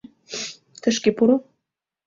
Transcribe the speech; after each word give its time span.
—Тышке 0.81 1.09
пуро. 1.17 1.35